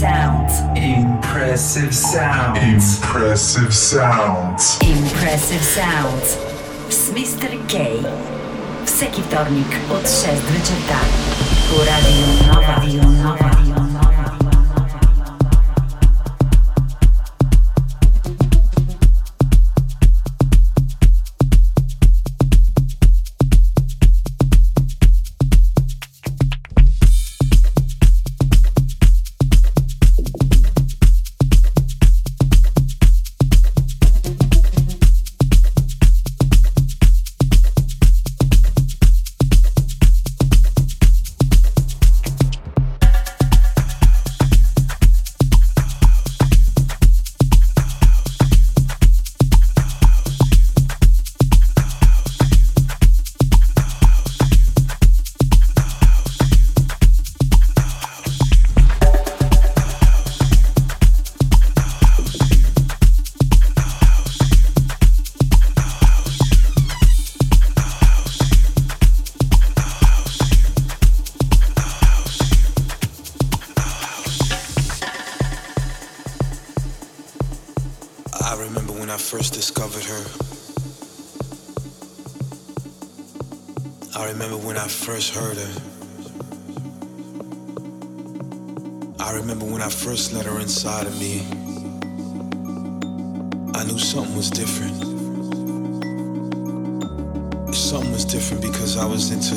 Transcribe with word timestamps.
sounds. 0.00 0.60
Impressive 0.76 1.94
sounds. 1.94 2.58
Impressive 2.62 3.74
sounds. 3.74 4.78
Impressive 4.80 5.62
sounds. 5.62 6.38
Z 6.88 7.12
Mr. 7.12 7.50
K. 7.68 7.78
Wszeki 8.86 9.22
wtornik 9.22 9.76
od 9.92 10.02
6 10.02 10.24
do 10.24 10.52
10. 10.52 10.74
Radio 11.86 12.52
Nova, 12.54 12.74
Radio 12.74 13.02
Nowa. 13.02 13.69
First 85.20 85.34
heard 85.34 85.58
her. 85.58 85.80
I 89.20 89.34
remember 89.34 89.66
when 89.66 89.82
I 89.82 89.90
first 89.90 90.32
let 90.32 90.46
her 90.46 90.58
inside 90.60 91.06
of 91.06 91.20
me. 91.20 91.40
I 93.74 93.84
knew 93.84 93.98
something 93.98 94.34
was 94.34 94.48
different. 94.48 94.96
Something 97.74 98.12
was 98.12 98.24
different 98.24 98.62
because 98.62 98.96
I 98.96 99.04
was 99.04 99.30
into 99.30 99.56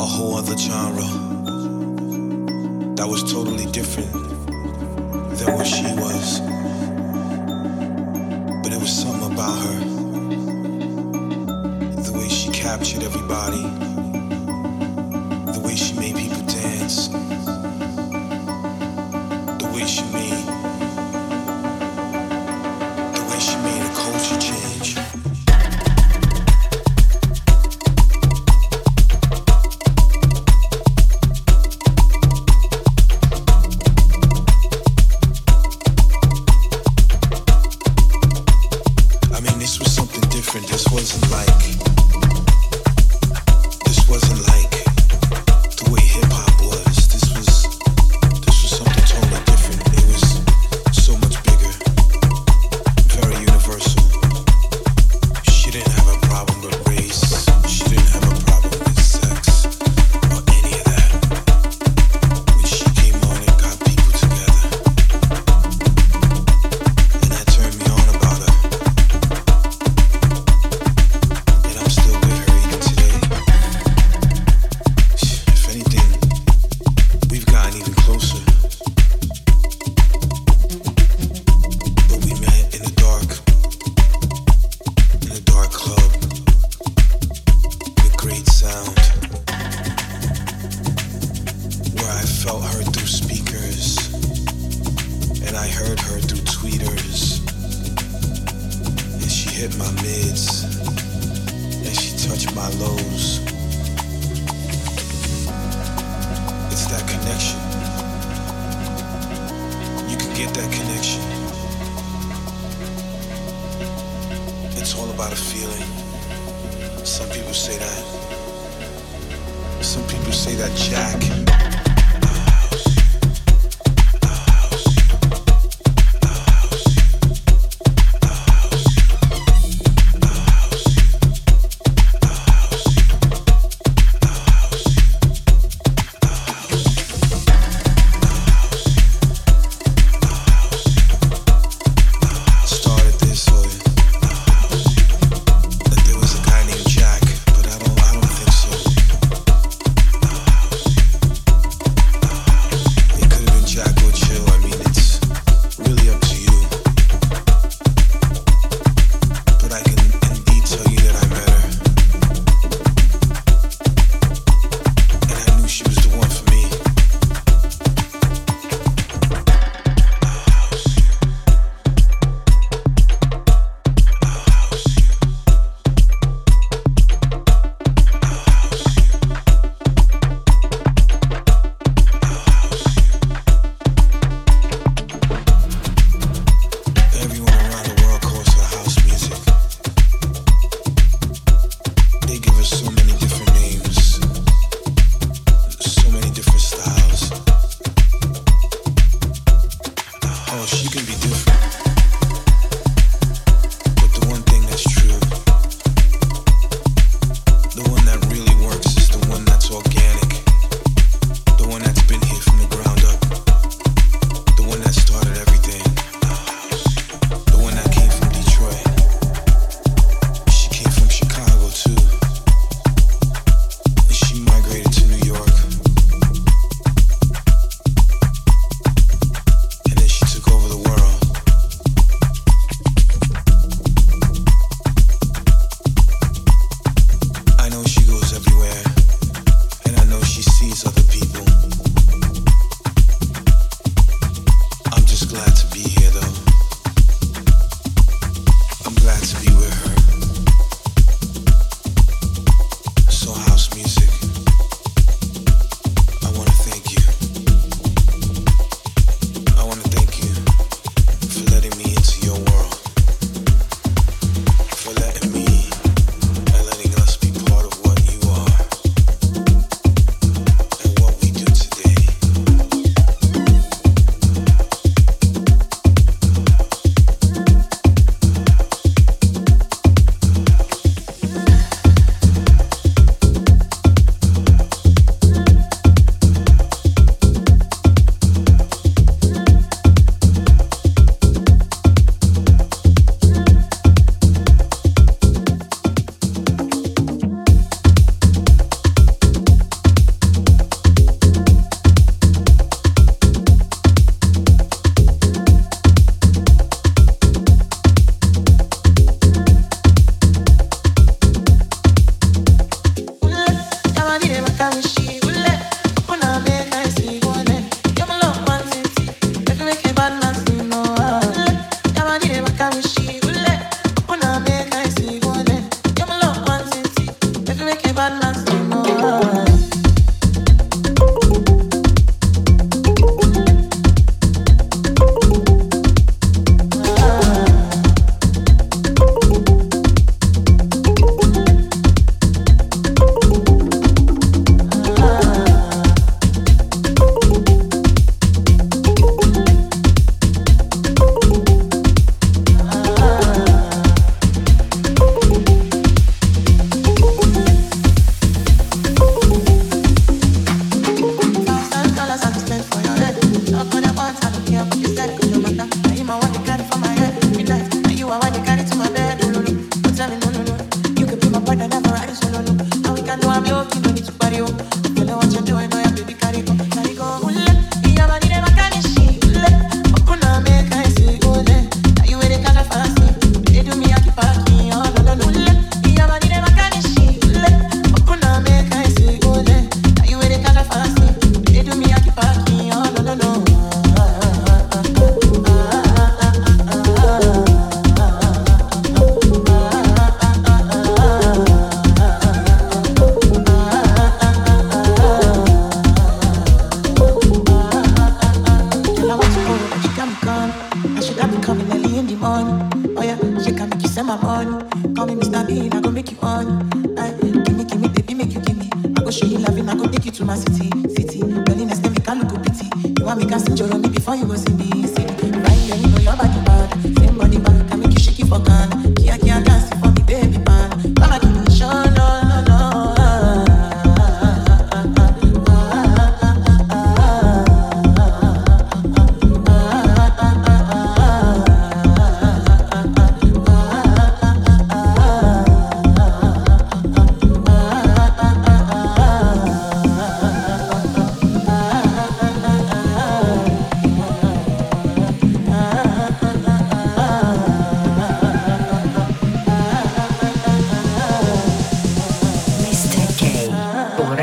a 0.00 0.06
whole 0.06 0.36
other 0.36 0.56
genre 0.56 1.10
that 2.94 3.08
was 3.08 3.24
totally 3.32 3.66
different 3.72 4.12
than 5.38 5.54
what 5.56 5.66
she 5.66 5.82
was. 6.04 6.38
But 8.62 8.72
it 8.72 8.78
was 8.78 8.92
something 8.96 9.32
about 9.32 9.58
her 9.58 10.05
captured 12.76 13.04
everybody. 13.04 13.95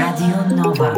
Radio 0.04 0.44
Nova. 0.54 0.93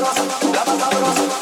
sabroso, 0.00 0.52
la 0.54 0.64
más 0.64 0.78
sabroso. 0.78 1.39